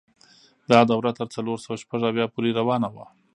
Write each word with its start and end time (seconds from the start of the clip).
دا 0.71 0.79
دوره 0.91 1.11
تر 1.19 1.27
څلور 1.35 1.57
سوه 1.65 1.75
شپږ 1.83 2.01
اویا 2.09 2.25
پورې 2.33 2.49
روانه 2.59 2.87
وه. 2.95 3.05